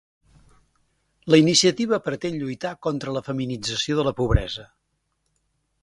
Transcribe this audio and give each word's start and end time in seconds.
La 1.33 1.37
iniciativa 1.43 1.99
pretén 2.07 2.39
lluitar 2.41 2.73
contra 2.87 3.15
la 3.19 3.25
feminització 3.29 4.01
de 4.01 4.07
la 4.11 4.17
pobresa. 4.23 4.71